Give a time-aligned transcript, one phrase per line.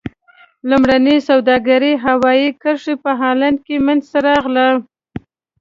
[0.69, 4.67] لومړنۍ سوداګرۍ هوایي کرښه په هالند کې منځته راغله.